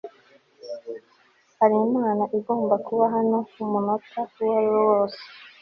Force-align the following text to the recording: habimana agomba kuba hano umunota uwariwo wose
habimana 1.57 2.23
agomba 2.35 2.75
kuba 2.87 3.05
hano 3.15 3.37
umunota 3.63 4.19
uwariwo 4.41 4.81
wose 4.91 5.21